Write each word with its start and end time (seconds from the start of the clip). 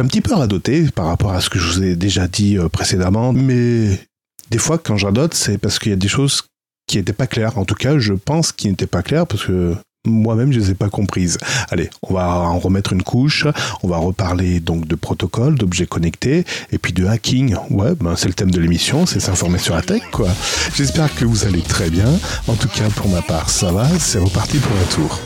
un 0.00 0.06
petit 0.06 0.20
peu 0.20 0.34
radoter 0.34 0.90
par 0.94 1.06
rapport 1.06 1.32
à 1.32 1.40
ce 1.40 1.50
que 1.50 1.58
je 1.58 1.66
vous 1.66 1.82
ai 1.82 1.96
déjà 1.96 2.28
dit 2.28 2.58
euh, 2.58 2.68
précédemment, 2.68 3.32
mais 3.32 3.98
des 4.50 4.58
fois, 4.58 4.78
quand 4.78 4.96
je 4.96 5.06
radote, 5.06 5.34
c'est 5.34 5.58
parce 5.58 5.78
qu'il 5.78 5.90
y 5.90 5.94
a 5.94 5.96
des 5.96 6.08
choses 6.08 6.42
qui 6.86 6.98
n'étaient 6.98 7.12
pas 7.12 7.26
claires. 7.26 7.58
En 7.58 7.64
tout 7.64 7.74
cas, 7.74 7.98
je 7.98 8.12
pense 8.12 8.52
qu'ils 8.52 8.70
n'étaient 8.70 8.86
pas 8.86 9.02
claires 9.02 9.26
parce 9.26 9.44
que 9.44 9.74
moi-même, 10.06 10.52
je 10.52 10.58
ne 10.58 10.64
les 10.64 10.70
ai 10.70 10.74
pas 10.74 10.88
comprises. 10.88 11.36
Allez, 11.70 11.90
on 12.02 12.14
va 12.14 12.38
en 12.38 12.58
remettre 12.58 12.92
une 12.92 13.02
couche. 13.02 13.46
On 13.82 13.88
va 13.88 13.96
reparler 13.98 14.60
donc 14.60 14.86
de 14.86 14.94
protocole, 14.94 15.56
d'objets 15.56 15.86
connectés 15.86 16.44
et 16.70 16.78
puis 16.78 16.92
de 16.92 17.06
hacking. 17.06 17.56
Ouais, 17.70 17.94
ben, 17.96 18.14
c'est 18.16 18.28
le 18.28 18.34
thème 18.34 18.50
de 18.50 18.60
l'émission, 18.60 19.04
c'est 19.06 19.20
s'informer 19.20 19.58
sur 19.58 19.74
la 19.74 19.82
tech, 19.82 20.02
quoi. 20.12 20.28
J'espère 20.74 21.12
que 21.14 21.24
vous 21.24 21.44
allez 21.44 21.62
très 21.62 21.90
bien. 21.90 22.08
En 22.46 22.54
tout 22.54 22.68
cas, 22.68 22.88
pour 22.94 23.08
ma 23.08 23.22
part, 23.22 23.50
ça 23.50 23.72
va. 23.72 23.88
C'est 23.98 24.18
reparti 24.18 24.58
pour 24.58 24.76
un 24.76 24.94
tour. 24.94 25.20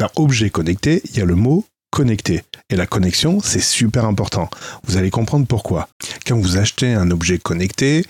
Dans 0.00 0.08
objet 0.16 0.50
connecté, 0.50 1.02
il 1.04 1.18
y 1.18 1.20
a 1.20 1.24
le 1.24 1.36
mot 1.36 1.64
connecté. 1.94 2.42
Et 2.70 2.76
la 2.76 2.86
connexion, 2.86 3.38
c'est 3.40 3.62
super 3.62 4.04
important. 4.04 4.50
Vous 4.82 4.96
allez 4.96 5.10
comprendre 5.10 5.46
pourquoi. 5.46 5.88
Quand 6.26 6.36
vous 6.36 6.56
achetez 6.56 6.92
un 6.92 7.12
objet 7.12 7.38
connecté, 7.38 8.04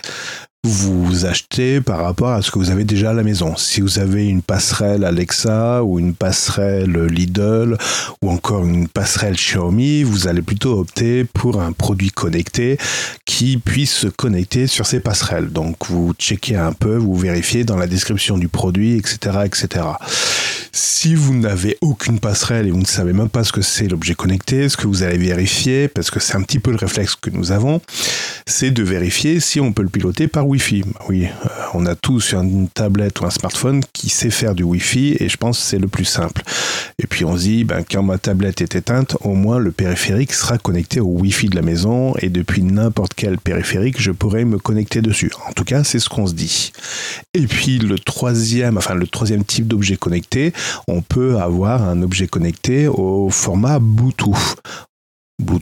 vous 0.63 1.27
achetez 1.27 1.79
par 1.81 1.99
rapport 1.99 2.31
à 2.31 2.41
ce 2.41 2.49
que 2.49 2.57
vous 2.57 2.71
avez 2.71 2.85
déjà 2.85 3.11
à 3.11 3.13
la 3.13 3.21
maison. 3.21 3.55
Si 3.55 3.81
vous 3.81 3.99
avez 3.99 4.27
une 4.27 4.41
passerelle 4.41 5.03
Alexa 5.03 5.83
ou 5.83 5.99
une 5.99 6.15
passerelle 6.15 6.97
Lidl 7.05 7.77
ou 8.23 8.31
encore 8.31 8.65
une 8.65 8.87
passerelle 8.87 9.35
Xiaomi, 9.35 10.01
vous 10.01 10.27
allez 10.27 10.41
plutôt 10.41 10.79
opter 10.79 11.23
pour 11.23 11.61
un 11.61 11.71
produit 11.71 12.09
connecté 12.09 12.79
qui 13.37 13.57
puisse 13.57 13.91
se 13.91 14.07
connecter 14.07 14.65
sur 14.65 14.85
ces 14.85 15.01
passerelles. 15.01 15.49
Donc 15.49 15.87
vous 15.89 16.13
checkez 16.17 16.55
un 16.55 16.71
peu, 16.71 16.95
vous 16.95 17.17
vérifiez 17.17 17.65
dans 17.65 17.75
la 17.75 17.85
description 17.85 18.37
du 18.37 18.47
produit, 18.47 18.95
etc., 18.95 19.39
etc. 19.43 19.87
Si 20.71 21.15
vous 21.15 21.35
n'avez 21.35 21.77
aucune 21.81 22.21
passerelle 22.21 22.65
et 22.65 22.71
vous 22.71 22.79
ne 22.79 22.85
savez 22.85 23.11
même 23.11 23.27
pas 23.27 23.43
ce 23.43 23.51
que 23.51 23.61
c'est 23.61 23.89
l'objet 23.89 24.15
connecté, 24.15 24.69
ce 24.69 24.77
que 24.77 24.87
vous 24.87 25.03
allez 25.03 25.17
vérifier, 25.17 25.89
parce 25.89 26.11
que 26.11 26.21
c'est 26.21 26.37
un 26.37 26.43
petit 26.43 26.59
peu 26.59 26.71
le 26.71 26.77
réflexe 26.77 27.15
que 27.15 27.29
nous 27.29 27.51
avons, 27.51 27.81
c'est 28.47 28.69
de 28.69 28.83
vérifier 28.83 29.39
si 29.39 29.59
on 29.59 29.73
peut 29.73 29.81
le 29.81 29.89
piloter 29.89 30.27
par 30.27 30.47
Wi-Fi. 30.47 30.83
Oui, 31.09 31.25
euh, 31.25 31.49
on 31.73 31.85
a 31.87 31.95
tous 31.95 32.33
une 32.33 32.69
tablette 32.69 33.19
ou 33.19 33.25
un 33.25 33.31
smartphone 33.31 33.81
qui 33.91 34.09
sait 34.09 34.29
faire 34.29 34.53
du 34.53 34.61
Wi-Fi 34.61 35.17
et 35.19 35.29
je 35.29 35.37
pense 35.37 35.57
que 35.57 35.65
c'est 35.65 35.79
le 35.79 35.87
plus 35.87 36.05
simple. 36.05 36.43
Et 36.99 37.07
puis 37.07 37.25
on 37.25 37.35
se 37.35 37.41
dit, 37.41 37.63
ben, 37.63 37.83
quand 37.89 38.03
ma 38.03 38.19
tablette 38.19 38.61
est 38.61 38.75
éteinte, 38.75 39.17
au 39.21 39.33
moins 39.33 39.57
le 39.57 39.71
périphérique 39.71 40.31
sera 40.31 40.59
connecté 40.59 40.99
au 40.99 41.07
Wi-Fi 41.07 41.47
de 41.47 41.55
la 41.55 41.63
maison 41.63 42.13
et 42.19 42.29
depuis 42.29 42.61
n'importe 42.61 43.15
quel 43.15 43.39
périphérique, 43.39 43.99
je 43.99 44.11
pourrai 44.11 44.45
me 44.45 44.59
connecter 44.59 45.01
dessus. 45.01 45.31
En 45.49 45.53
tout 45.53 45.63
cas, 45.63 45.83
c'est 45.83 45.99
ce 45.99 46.07
qu'on 46.07 46.27
se 46.27 46.33
dit. 46.33 46.71
Et 47.33 47.47
puis 47.47 47.79
le 47.79 47.97
troisième, 47.97 48.77
enfin 48.77 48.93
le 48.93 49.07
troisième 49.07 49.43
type 49.43 49.67
d'objet 49.67 49.97
connecté, 49.97 50.53
on 50.87 51.01
peut 51.01 51.39
avoir 51.39 51.81
un 51.81 52.03
objet 52.03 52.27
connecté 52.27 52.87
au 52.87 53.29
format 53.31 53.79
Bluetooth. 53.79 54.55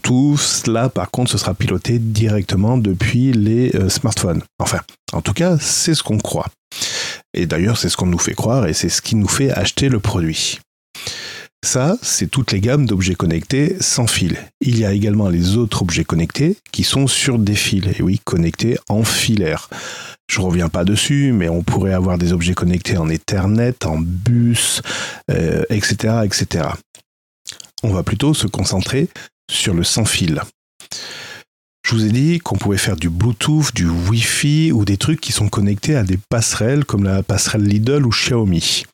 Bluetooth, 0.04 0.68
là 0.68 0.90
par 0.90 1.10
contre, 1.10 1.32
ce 1.32 1.38
sera 1.38 1.54
piloté 1.54 2.00
directement 2.00 2.78
depuis 2.78 3.32
les 3.32 3.76
euh, 3.76 3.90
smartphones. 3.90 4.42
Enfin, 4.60 4.80
en 5.12 5.22
tout 5.22 5.34
cas, 5.34 5.58
c'est 5.60 5.96
ce 5.96 6.04
qu'on 6.04 6.20
croit. 6.20 6.48
Et 7.34 7.46
d'ailleurs, 7.46 7.78
c'est 7.78 7.90
ce 7.90 7.98
qu'on 7.98 8.06
nous 8.06 8.20
fait 8.20 8.34
croire 8.34 8.68
et 8.68 8.74
c'est 8.74 8.90
ce 8.90 9.02
qui 9.02 9.16
nous 9.16 9.28
fait 9.28 9.52
acheter 9.52 9.90
le 9.90 10.00
produit. 10.00 10.60
Ça, 11.66 11.98
c'est 12.02 12.30
toutes 12.30 12.52
les 12.52 12.60
gammes 12.60 12.86
d'objets 12.86 13.16
connectés 13.16 13.78
sans 13.80 14.06
fil. 14.06 14.38
Il 14.60 14.78
y 14.78 14.86
a 14.86 14.92
également 14.92 15.30
les 15.30 15.56
autres 15.56 15.82
objets 15.82 16.04
connectés 16.04 16.58
qui 16.74 16.84
sont 16.84 17.08
sur 17.08 17.40
des 17.40 17.56
fils, 17.56 17.86
et 17.98 18.04
oui, 18.04 18.20
connectés 18.26 18.78
en 18.90 19.04
filaire. 19.06 19.70
Je 20.30 20.42
reviens 20.42 20.68
pas 20.68 20.84
dessus, 20.84 21.32
mais 21.32 21.48
on 21.48 21.64
pourrait 21.64 21.94
avoir 21.94 22.18
des 22.18 22.34
objets 22.34 22.54
connectés 22.54 22.98
en 22.98 23.08
Ethernet, 23.08 23.86
en 23.86 23.98
bus, 23.98 24.82
etc., 25.70 25.96
euh, 26.04 26.24
etc. 26.24 26.66
On 27.82 27.90
va 27.90 28.04
plutôt 28.04 28.34
se 28.34 28.48
concentrer 28.48 29.08
sur 29.50 29.74
le 29.74 29.84
sans 29.84 30.06
fil. 30.06 30.42
Je 31.86 31.96
vous 31.96 32.06
ai 32.06 32.12
dit 32.12 32.40
qu'on 32.40 32.56
pouvait 32.56 32.78
faire 32.78 32.96
du 32.96 33.10
Bluetooth, 33.10 33.74
du 33.76 33.88
Wi-Fi 33.88 34.72
ou 34.72 34.86
des 34.86 34.98
trucs 34.98 35.20
qui 35.20 35.34
sont 35.34 35.50
connectés 35.50 35.96
à 35.96 36.04
des 36.04 36.18
passerelles 36.30 36.86
comme 36.86 37.04
la 37.04 37.24
passerelle 37.24 37.64
Lidl 37.64 38.06
ou 38.06 38.10
Xiaomi. 38.10 38.86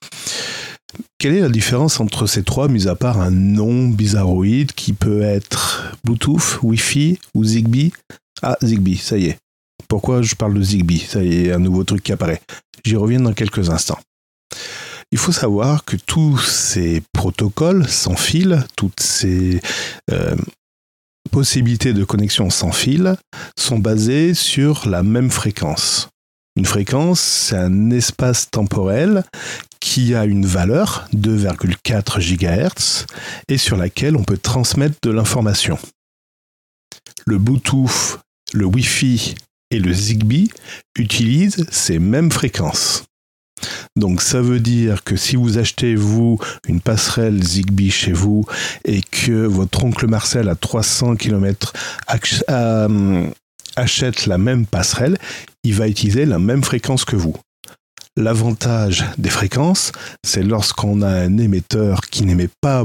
Quelle 1.20 1.36
est 1.36 1.42
la 1.42 1.50
différence 1.50 2.00
entre 2.00 2.26
ces 2.26 2.44
trois, 2.44 2.68
mis 2.68 2.88
à 2.88 2.96
part 2.96 3.22
un 3.22 3.30
nom 3.30 3.88
bizarroïde 3.88 4.72
qui 4.72 4.94
peut 4.94 5.22
être 5.22 5.94
Bluetooth, 6.04 6.60
Wi-Fi 6.64 7.20
ou 7.36 7.44
Zigbee? 7.44 7.94
Ah, 8.42 8.58
Zigbee, 8.64 8.98
ça 8.98 9.18
y 9.18 9.28
est. 9.28 9.38
Pourquoi 9.88 10.22
je 10.22 10.36
parle 10.36 10.56
de 10.56 10.62
Zigbee? 10.62 11.00
Ça 11.00 11.24
y 11.24 11.46
est, 11.46 11.52
un 11.52 11.60
nouveau 11.60 11.84
truc 11.84 12.02
qui 12.02 12.12
apparaît. 12.12 12.42
J'y 12.84 12.96
reviens 12.96 13.20
dans 13.20 13.34
quelques 13.34 13.70
instants. 13.70 14.00
Il 15.12 15.18
faut 15.18 15.32
savoir 15.32 15.86
que 15.86 15.96
tous 15.96 16.38
ces 16.38 17.02
protocoles 17.14 17.88
sans 17.88 18.16
fil, 18.16 18.64
toutes 18.76 19.00
ces 19.00 19.60
euh, 20.12 20.36
possibilités 21.32 21.94
de 21.94 22.04
connexion 22.04 22.50
sans 22.50 22.72
fil 22.72 23.16
sont 23.58 23.80
basées 23.80 24.34
sur 24.34 24.88
la 24.88 25.02
même 25.02 25.32
fréquence. 25.32 26.10
Une 26.56 26.66
fréquence, 26.66 27.22
c'est 27.22 27.58
un 27.58 27.90
espace 27.90 28.52
temporel 28.52 29.24
qui 29.80 30.14
a 30.14 30.26
une 30.26 30.46
valeur 30.46 31.08
2,4 31.16 32.20
GHz 32.20 33.06
et 33.48 33.58
sur 33.58 33.78
laquelle 33.78 34.16
on 34.16 34.24
peut 34.24 34.38
transmettre 34.38 34.98
de 35.02 35.12
l'information. 35.12 35.80
Le 37.26 37.38
Bluetooth, 37.38 38.20
le 38.54 38.66
Wi-Fi 38.66 39.36
et 39.72 39.80
le 39.80 39.94
Zigbee 39.94 40.52
utilisent 40.98 41.66
ces 41.72 42.00
mêmes 42.00 42.32
fréquences. 42.32 43.06
Donc 43.96 44.22
ça 44.22 44.42
veut 44.42 44.60
dire 44.60 45.04
que 45.04 45.16
si 45.16 45.36
vous 45.36 45.58
achetez 45.58 45.96
vous 45.96 46.40
une 46.68 46.82
passerelle 46.82 47.44
Zigbee 47.44 47.92
chez 47.92 48.14
vous 48.14 48.46
et 48.86 49.02
que 49.02 49.46
votre 49.46 49.84
oncle 49.84 50.08
Marcel 50.08 50.50
à 50.50 50.56
300 50.56 51.16
km 51.16 51.74
euh, 52.50 53.28
achète 53.76 54.26
la 54.26 54.38
même 54.38 54.66
passerelle, 54.66 55.18
il 55.64 55.74
va 55.74 55.88
utiliser 55.88 56.26
la 56.26 56.40
même 56.40 56.64
fréquence 56.64 57.06
que 57.06 57.16
vous. 57.16 57.36
L'avantage 58.18 59.06
des 59.18 59.30
fréquences, 59.30 59.92
c'est 60.26 60.44
lorsqu'on 60.44 61.02
a 61.02 61.10
un 61.10 61.38
émetteur 61.38 62.02
qui 62.02 62.24
n'émet 62.24 62.50
pas 62.62 62.84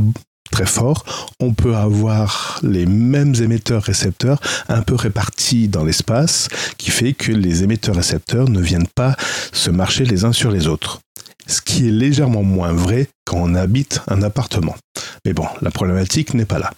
très 0.50 0.66
fort, 0.66 1.04
on 1.40 1.52
peut 1.52 1.74
avoir 1.74 2.60
les 2.62 2.86
mêmes 2.86 3.34
émetteurs-récepteurs 3.34 4.40
un 4.68 4.82
peu 4.82 4.94
répartis 4.94 5.68
dans 5.68 5.84
l'espace, 5.84 6.48
qui 6.78 6.90
fait 6.90 7.12
que 7.12 7.32
les 7.32 7.64
émetteurs-récepteurs 7.64 8.48
ne 8.48 8.60
viennent 8.60 8.88
pas 8.94 9.16
se 9.52 9.70
marcher 9.70 10.04
les 10.04 10.24
uns 10.24 10.32
sur 10.32 10.50
les 10.50 10.66
autres. 10.66 11.00
Ce 11.46 11.60
qui 11.60 11.88
est 11.88 11.92
légèrement 11.92 12.42
moins 12.42 12.72
vrai 12.72 13.08
quand 13.24 13.38
on 13.38 13.54
habite 13.54 14.00
un 14.08 14.22
appartement. 14.22 14.76
Mais 15.26 15.32
bon, 15.32 15.46
la 15.60 15.70
problématique 15.70 16.34
n'est 16.34 16.46
pas 16.46 16.58
là. 16.58 16.72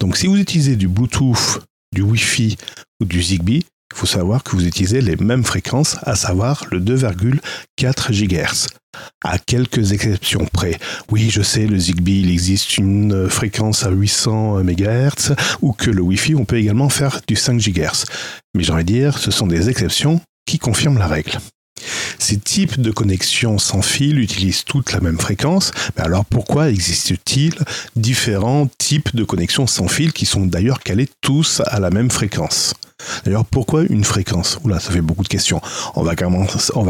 Donc 0.00 0.16
si 0.16 0.26
vous 0.26 0.36
utilisez 0.36 0.76
du 0.76 0.88
Bluetooth, 0.88 1.60
du 1.92 2.02
Wi-Fi 2.02 2.56
ou 3.00 3.04
du 3.04 3.22
Zigbee, 3.22 3.64
il 3.92 3.98
faut 3.98 4.06
savoir 4.06 4.42
que 4.42 4.52
vous 4.52 4.66
utilisez 4.66 5.00
les 5.00 5.16
mêmes 5.16 5.44
fréquences, 5.44 5.96
à 6.02 6.16
savoir 6.16 6.64
le 6.70 6.80
2,4 6.80 8.10
GHz. 8.10 8.68
À 9.24 9.38
quelques 9.38 9.92
exceptions 9.92 10.46
près. 10.52 10.78
Oui, 11.10 11.30
je 11.30 11.42
sais, 11.42 11.66
le 11.66 11.78
Zigbee, 11.78 12.20
il 12.20 12.30
existe 12.30 12.78
une 12.78 13.28
fréquence 13.28 13.84
à 13.84 13.90
800 13.90 14.64
MHz, 14.64 15.34
ou 15.60 15.72
que 15.72 15.90
le 15.90 16.02
Wi-Fi, 16.02 16.34
on 16.34 16.44
peut 16.44 16.58
également 16.58 16.88
faire 16.88 17.20
du 17.26 17.36
5 17.36 17.58
GHz. 17.58 18.04
Mais 18.54 18.64
j'aimerais 18.64 18.84
dire, 18.84 19.18
ce 19.18 19.30
sont 19.30 19.46
des 19.46 19.68
exceptions 19.68 20.20
qui 20.46 20.58
confirment 20.58 20.98
la 20.98 21.06
règle. 21.06 21.38
Ces 22.18 22.38
types 22.38 22.80
de 22.80 22.90
connexions 22.90 23.58
sans 23.58 23.82
fil 23.82 24.18
utilisent 24.18 24.64
toutes 24.64 24.92
la 24.92 25.00
même 25.00 25.18
fréquence, 25.18 25.72
mais 25.96 26.04
alors 26.04 26.24
pourquoi 26.24 26.70
existe-t-il 26.70 27.54
différents 27.96 28.68
types 28.78 29.14
de 29.16 29.24
connexions 29.24 29.66
sans 29.66 29.88
fil 29.88 30.12
qui 30.12 30.26
sont 30.26 30.46
d'ailleurs 30.46 30.80
calés 30.80 31.08
tous 31.20 31.60
à 31.66 31.80
la 31.80 31.90
même 31.90 32.10
fréquence? 32.10 32.74
D'ailleurs, 33.24 33.44
pourquoi 33.44 33.82
une 33.82 34.04
fréquence? 34.04 34.58
Oula, 34.64 34.80
ça 34.80 34.90
fait 34.90 35.00
beaucoup 35.00 35.22
de 35.22 35.28
questions. 35.28 35.60
On 35.94 36.02
va, 36.02 36.14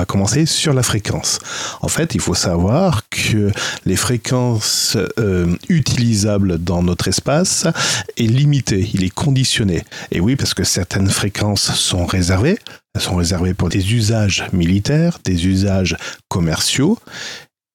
commencer 0.05 0.47
sur 0.47 0.73
la 0.73 0.83
fréquence. 0.83 1.39
En 1.81 1.89
fait, 1.89 2.15
il 2.15 2.21
faut 2.21 2.35
savoir 2.35 3.03
que 3.11 3.51
les 3.85 3.97
fréquences 3.97 4.97
euh, 5.19 5.57
utilisables 5.69 6.59
dans 6.59 6.83
notre 6.83 7.09
espace 7.09 7.67
est 8.17 8.23
limitée, 8.23 8.89
il 8.95 9.05
est 9.05 9.15
conditionné. 9.15 9.83
Et 10.11 10.21
oui, 10.21 10.37
parce 10.37 10.55
que 10.55 10.65
certaines 10.65 11.11
fréquences 11.11 11.73
sont 11.75 12.07
réservées. 12.07 12.59
Elles 12.95 13.01
sont 13.01 13.17
réservées 13.17 13.55
pour 13.55 13.69
des 13.71 13.95
usages 13.95 14.45
militaires, 14.53 15.19
des 15.25 15.47
usages 15.47 15.97
commerciaux, 16.29 16.99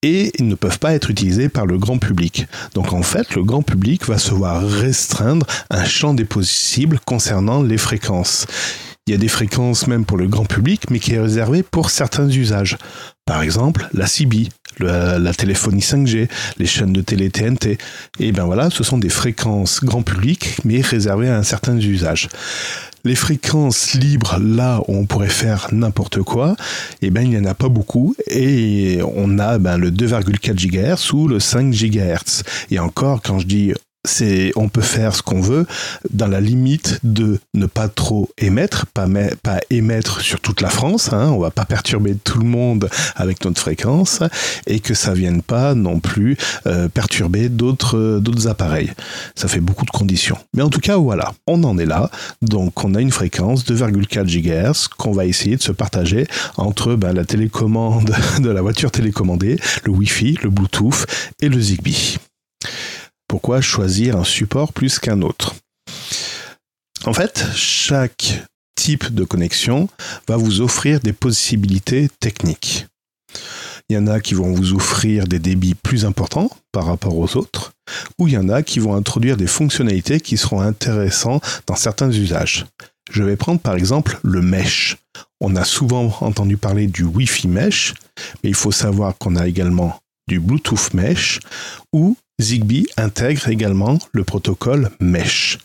et 0.04 0.32
ne 0.40 0.56
peuvent 0.56 0.80
pas 0.80 0.94
être 0.94 1.10
utilisés 1.10 1.50
par 1.50 1.66
le 1.66 1.78
grand 1.78 1.98
public. 1.98 2.46
Donc 2.74 2.94
en 2.94 3.02
fait, 3.02 3.36
le 3.36 3.44
grand 3.44 3.62
public 3.62 4.06
va 4.06 4.18
se 4.18 4.34
voir 4.34 4.62
restreindre 4.62 5.46
un 5.70 5.86
champ 5.86 6.14
des 6.14 6.26
possibles 6.26 7.00
concernant 7.06 7.64
les 7.64 7.78
fréquences. 7.78 8.46
Il 9.08 9.12
y 9.12 9.14
a 9.14 9.18
des 9.18 9.30
fréquences 9.30 9.88
même 9.88 10.06
pour 10.06 10.18
le 10.18 10.28
grand 10.28 10.46
public, 10.46 10.90
mais 10.90 11.00
qui 11.00 11.14
est 11.14 11.20
réservé 11.20 11.64
pour 11.64 11.90
certains 11.90 12.30
usages. 12.30 12.78
Par 13.26 13.42
exemple, 13.42 13.88
la 13.94 14.06
CB, 14.06 14.50
la, 14.80 15.34
téléphonie 15.34 15.82
5G, 15.82 16.30
les 16.58 16.66
chaînes 16.66 16.94
de 16.94 17.02
télé 17.02 17.30
TNT. 17.30 17.78
Et 18.20 18.32
bien 18.32 18.46
voilà, 18.46 18.70
ce 18.70 18.84
sont 18.84 18.98
des 18.98 19.10
fréquences 19.10 19.84
grand 19.84 20.02
public, 20.02 20.58
mais 20.66 20.82
réservées 20.82 21.30
à 21.30 21.38
un 21.38 21.44
certain 21.44 21.78
usage 21.78 22.30
les 23.08 23.16
fréquences 23.16 23.94
libres, 23.94 24.38
là 24.40 24.82
où 24.88 24.96
on 24.96 25.06
pourrait 25.06 25.30
faire 25.30 25.70
n'importe 25.72 26.22
quoi, 26.22 26.56
eh 27.02 27.10
ben, 27.10 27.22
il 27.22 27.30
n'y 27.30 27.38
en 27.38 27.46
a 27.46 27.54
pas 27.54 27.70
beaucoup. 27.70 28.16
Et 28.30 29.00
on 29.16 29.40
a 29.40 29.58
ben, 29.60 29.78
le 29.78 29.92
2,4 29.92 30.54
GHz 30.56 31.14
ou 31.14 31.28
le 31.28 31.40
5 31.40 31.72
GHz. 31.72 32.44
Et 32.70 32.80
encore, 32.80 33.22
quand 33.22 33.40
je 33.40 33.48
dis 33.48 33.74
c'est 34.06 34.52
on 34.56 34.70
peut 34.70 34.82
faire 34.82 35.16
ce 35.16 35.22
qu'on 35.22 35.42
veut 35.42 35.66
dans 36.12 36.28
la 36.28 36.42
limite 36.42 37.00
de 37.04 37.40
ne 37.54 37.66
pas 37.66 37.88
trop 37.90 38.30
émettre, 38.38 38.86
pas, 38.88 39.08
émettre 39.70 40.22
sur 40.22 40.40
toute 40.40 40.62
la 40.62 40.70
France, 40.70 41.12
hein, 41.14 41.30
on 41.30 41.40
va 41.40 41.52
pas 41.52 41.66
perturber 41.66 42.16
tout 42.16 42.40
le 42.40 42.46
monde 42.46 42.90
avec 43.16 43.44
notre 43.44 43.60
fréquence, 43.60 44.22
et 44.66 44.80
que 44.80 44.94
ça 44.94 45.14
vienne 45.14 45.42
pas 45.42 45.76
non 45.76 46.00
plus 46.00 46.38
euh, 46.66 46.88
perturber 46.88 47.50
d'autres 47.50 48.20
d'autres 48.20 48.48
appareils. 48.48 48.92
Ça 49.36 49.48
fait 49.48 49.60
beaucoup 49.60 49.86
de 49.86 49.92
conditions. 49.92 50.38
Mais 50.56 50.64
en 50.64 50.70
tout 50.70 50.80
cas, 50.80 50.98
voilà, 50.98 51.34
on 51.46 51.64
en 51.64 51.78
est 51.78 51.86
là. 51.86 52.10
Donc 52.42 52.84
on 52.84 52.96
a 52.96 53.02
une 53.02 53.12
fréquence 53.12 53.66
2,4 53.66 54.26
GHz 54.26 54.88
qu'on 54.88 55.12
va 55.12 55.26
essayer 55.26 55.58
de 55.58 55.62
se 55.62 55.72
partager 55.72 56.28
entre 56.56 56.96
ben, 56.96 57.14
la 57.14 57.26
télécommande 57.26 58.16
de 58.40 58.50
la 58.50 58.62
voiture 58.62 58.92
télécommandée, 58.92 59.60
le 59.84 59.92
Wi-Fi, 59.92 60.40
le 60.44 60.50
Bluetooth 60.50 61.06
et 61.42 61.50
le 61.50 61.60
Zigbee. 61.60 62.18
Pourquoi 63.28 63.62
choisir 63.62 64.18
un 64.18 64.24
support 64.24 64.74
plus 64.74 65.00
qu'un 65.00 65.22
autre? 65.22 65.56
En 67.06 67.14
fait, 67.14 67.46
chaque 67.56 68.44
type 68.76 69.14
de 69.14 69.24
connexion 69.24 69.90
va 70.28 70.38
vous 70.38 70.62
offrir 70.62 71.00
des 71.00 71.14
possibilités 71.14 72.10
techniques. 72.20 72.88
Il 73.90 73.96
y 73.96 73.98
en 73.98 74.08
a 74.08 74.20
qui 74.20 74.34
vont 74.34 74.54
vous 74.54 74.74
offrir 74.74 75.28
des 75.28 75.40
débits 75.40 75.76
plus 75.76 76.06
importants 76.06 76.50
par 76.72 76.86
rapport 76.86 77.18
aux 77.18 77.38
autres, 77.38 77.72
ou 78.18 78.28
il 78.28 78.34
y 78.34 78.38
en 78.38 78.50
a 78.50 78.64
qui 78.64 78.80
vont 78.80 78.96
introduire 78.96 79.38
des 79.38 79.48
fonctionnalités 79.48 80.20
qui 80.20 80.38
seront 80.38 80.62
intéressantes 80.62 81.64
dans 81.68 81.76
certains 81.76 82.12
usages. 82.12 82.66
Je 83.10 83.24
vais 83.24 83.38
prendre 83.38 83.62
par 83.62 83.76
exemple 83.76 84.20
le 84.24 84.42
mesh. 84.42 84.98
On 85.40 85.56
a 85.56 85.64
souvent 85.64 86.14
entendu 86.22 86.58
parler 86.58 86.88
du 86.88 87.04
Wi-Fi 87.04 87.48
mesh, 87.48 87.94
mais 88.44 88.50
il 88.50 88.56
faut 88.56 88.72
savoir 88.72 89.18
qu'on 89.18 89.36
a 89.38 89.48
également 89.48 89.98
du 90.28 90.40
Bluetooth 90.40 90.94
mesh 90.94 91.40
ou 91.94 92.18
Zigbee 92.40 92.86
intègre 92.98 93.48
également 93.50 93.98
le 94.12 94.24
protocole 94.24 94.92
Mesh. 95.00 95.58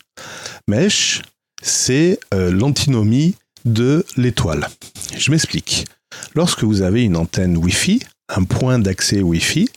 Mesh, 0.68 1.22
c'est 1.62 2.18
euh, 2.32 2.50
l'antinomie 2.50 3.34
de 3.64 4.06
l'étoile. 4.16 4.68
Je 5.16 5.30
m'explique. 5.30 5.86
Lorsque 6.34 6.64
vous 6.64 6.82
avez 6.82 7.02
une 7.04 7.16
antenne 7.16 7.56
Wi-Fi, 7.56 8.00
un 8.28 8.44
point 8.44 8.78
d'accès 8.78 9.20
Wi-Fi, 9.20 9.68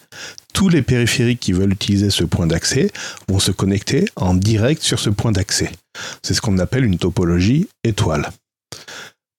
tous 0.53 0.69
les 0.69 0.81
périphériques 0.81 1.41
qui 1.41 1.51
veulent 1.51 1.73
utiliser 1.73 2.09
ce 2.09 2.23
point 2.23 2.47
d'accès 2.47 2.89
vont 3.27 3.39
se 3.39 3.51
connecter 3.51 4.05
en 4.15 4.33
direct 4.33 4.81
sur 4.81 4.99
ce 4.99 5.09
point 5.09 5.33
d'accès. 5.33 5.69
C'est 6.23 6.33
ce 6.33 6.39
qu'on 6.39 6.57
appelle 6.59 6.85
une 6.85 6.97
topologie 6.97 7.67
étoile. 7.83 8.29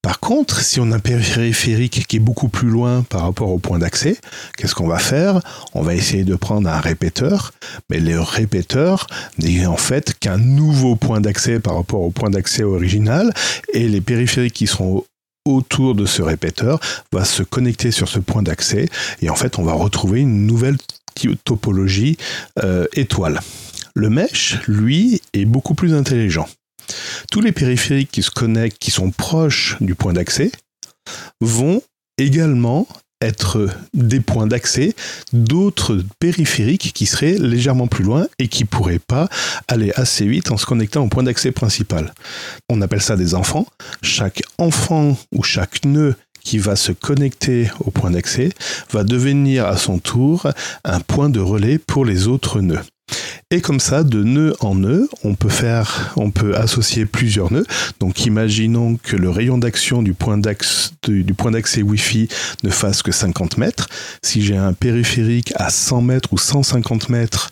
Par 0.07 0.21
contre, 0.21 0.61
si 0.61 0.79
on 0.79 0.93
a 0.93 0.97
un 0.97 1.01
périphérique 1.01 2.07
qui 2.07 2.17
est 2.19 2.21
beaucoup 2.21 2.47
plus 2.47 2.69
loin 2.69 3.03
par 3.03 3.23
rapport 3.23 3.49
au 3.49 3.59
point 3.59 3.81
d'accès, 3.81 4.17
qu'est-ce 4.57 4.73
qu'on 4.73 4.87
va 4.87 5.01
faire? 5.01 5.41
On 5.75 5.83
va 5.83 5.97
essayer 5.97 6.23
de 6.23 6.37
prendre 6.37 6.71
un 6.71 6.79
répéteur, 6.79 7.53
mais 7.91 7.99
le 7.99 8.21
répéteur 8.21 9.09
n'est 9.39 9.67
en 9.67 9.77
fait 9.77 10.17
qu'un 10.17 10.37
nouveau 10.37 10.95
point 10.95 11.21
d'accès 11.21 11.59
par 11.59 11.75
rapport 11.75 12.03
au 12.03 12.11
point 12.11 12.31
d'accès 12.31 12.63
original, 12.63 13.35
et 13.73 13.89
les 13.89 14.01
périphériques 14.01 14.55
qui 14.55 14.69
seront 14.69 15.05
autour 15.45 15.97
de 15.97 16.07
ce 16.07 16.23
répéteur 16.23 16.79
vont 17.11 17.25
se 17.25 17.43
connecter 17.43 17.91
sur 17.91 18.07
ce 18.07 18.21
point 18.21 18.45
d'accès, 18.45 18.87
et 19.23 19.29
en 19.29 19.35
fait 19.35 19.59
on 19.59 19.65
va 19.65 19.73
retrouver 19.73 20.21
une 20.21 20.47
nouvelle 20.47 20.77
topologie 21.43 22.17
euh, 22.63 22.87
étoile. 22.93 23.41
Le 23.95 24.09
mesh, 24.09 24.57
lui, 24.69 25.21
est 25.33 25.47
beaucoup 25.47 25.75
plus 25.75 25.95
intelligent. 25.95 26.47
Tous 27.31 27.41
les 27.41 27.53
périphériques 27.53 28.11
qui 28.11 28.23
se 28.23 28.31
connectent, 28.31 28.79
qui 28.79 28.91
sont 28.91 29.11
proches 29.11 29.77
du 29.81 29.95
point 29.95 30.13
d'accès, 30.13 30.51
vont 31.41 31.83
également 32.19 32.87
être 33.23 33.69
des 33.95 34.21
points 34.21 34.47
d'accès 34.47 34.95
d'autres 35.33 36.03
périphériques 36.19 36.93
qui 36.93 37.07
seraient 37.07 37.39
légèrement 37.39 37.87
plus 37.87 38.05
loin 38.05 38.27
et 38.39 38.49
qui 38.49 38.65
pourraient 38.65 38.99
pas 38.99 39.29
aller 39.69 39.91
assez 39.95 40.27
vite 40.27 40.51
en 40.51 40.57
se 40.57 40.67
connectant 40.67 41.05
au 41.05 41.09
point 41.09 41.23
d'accès 41.23 41.51
principal. 41.53 42.13
On 42.69 42.83
appelle 42.83 43.01
ça 43.01 43.17
des 43.17 43.35
enfants. 43.35 43.67
Chaque 44.03 44.43
enfant 44.59 45.17
ou 45.33 45.43
chaque 45.43 45.85
nœud 45.85 46.15
qui 46.43 46.59
va 46.59 46.77
se 46.77 46.93
connecter 46.93 47.71
au 47.81 47.91
point 47.91 48.11
d'accès 48.11 48.51
va 48.91 49.03
devenir 49.03 49.67
à 49.67 49.77
son 49.77 49.99
tour 49.99 50.47
un 50.85 51.01
point 51.01 51.29
de 51.29 51.41
relais 51.41 51.79
pour 51.79 52.05
les 52.05 52.29
autres 52.29 52.61
nœuds. 52.61 52.83
Et 53.53 53.61
comme 53.61 53.79
ça, 53.79 54.03
de 54.03 54.25
nœud 54.25 54.55
en 54.59 54.75
nœud, 54.75 55.09
on 55.23 55.37
peut 55.37 55.49
faire, 55.49 56.13
on 56.17 56.33
peut 56.33 56.57
associer 56.57 57.07
plusieurs 57.07 57.53
nœuds. 57.53 57.67
Donc, 58.01 58.27
imaginons 58.27 58.97
que 58.97 59.15
le 59.15 59.31
rayon 59.31 59.57
d'action 59.57 60.03
du 60.03 60.15
point 60.15 60.37
d'accès 60.37 61.83
Wi-Fi 61.83 62.29
ne 62.65 62.71
fasse 62.71 63.03
que 63.03 63.13
50 63.13 63.59
mètres. 63.59 63.89
Si 64.21 64.43
j'ai 64.43 64.57
un 64.57 64.73
périphérique 64.73 65.53
à 65.55 65.71
100 65.71 66.03
mètres 66.03 66.33
ou 66.33 66.39
150 66.39 67.09
mètres 67.09 67.51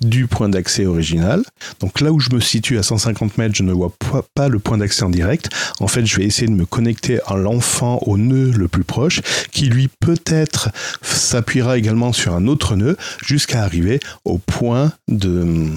du 0.00 0.26
point 0.26 0.48
d'accès 0.48 0.86
original. 0.86 1.42
Donc 1.80 2.00
là 2.00 2.12
où 2.12 2.20
je 2.20 2.30
me 2.30 2.40
situe 2.40 2.78
à 2.78 2.82
150 2.82 3.38
mètres, 3.38 3.54
je 3.54 3.62
ne 3.62 3.72
vois 3.72 3.92
pas 4.34 4.48
le 4.48 4.58
point 4.58 4.78
d'accès 4.78 5.04
en 5.04 5.10
direct. 5.10 5.48
En 5.80 5.88
fait, 5.88 6.06
je 6.06 6.16
vais 6.16 6.24
essayer 6.24 6.46
de 6.46 6.52
me 6.52 6.66
connecter 6.66 7.20
à 7.26 7.36
l'enfant 7.36 7.98
au 8.02 8.18
nœud 8.18 8.50
le 8.50 8.68
plus 8.68 8.84
proche, 8.84 9.20
qui 9.52 9.66
lui 9.66 9.88
peut-être 9.88 10.70
s'appuiera 11.02 11.78
également 11.78 12.12
sur 12.12 12.34
un 12.34 12.46
autre 12.46 12.76
nœud 12.76 12.96
jusqu'à 13.24 13.62
arriver 13.62 14.00
au 14.24 14.38
point 14.38 14.92
de, 15.08 15.70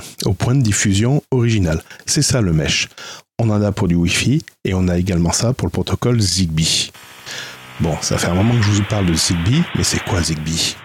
diffusion 0.55 1.21
original. 1.31 1.83
C'est 2.05 2.21
ça 2.21 2.41
le 2.41 2.53
mesh. 2.53 2.89
On 3.39 3.49
en 3.49 3.61
a 3.61 3.71
pour 3.71 3.87
du 3.87 3.95
Wi-Fi 3.95 4.43
et 4.65 4.73
on 4.73 4.87
a 4.87 4.97
également 4.97 5.31
ça 5.31 5.53
pour 5.53 5.67
le 5.67 5.71
protocole 5.71 6.19
Zigbee. 6.19 6.91
Bon, 7.79 7.95
ça 8.01 8.17
fait 8.17 8.27
un 8.27 8.33
moment 8.33 8.55
que 8.57 8.63
je 8.63 8.71
vous 8.71 8.83
parle 8.83 9.05
de 9.05 9.13
Zigbee, 9.13 9.61
mais 9.75 9.83
c'est 9.83 10.03
quoi 10.03 10.21
Zigbee? 10.23 10.75